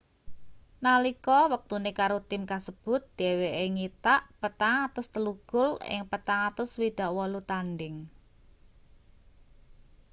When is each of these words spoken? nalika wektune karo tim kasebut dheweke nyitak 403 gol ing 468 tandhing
nalika 0.85 1.37
wektune 1.53 1.91
karo 1.99 2.17
tim 2.29 2.41
kasebut 2.51 3.01
dheweke 3.17 3.65
nyitak 3.77 4.21
403 4.41 5.51
gol 5.51 5.71
ing 5.93 5.99
468 6.11 7.49
tandhing 7.51 7.97